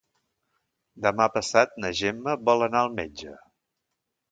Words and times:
Demà 1.07 1.27
passat 1.35 1.77
na 1.85 1.93
Gemma 2.01 2.35
vol 2.51 2.69
anar 2.71 2.83
al 2.87 2.93
metge. 3.03 3.37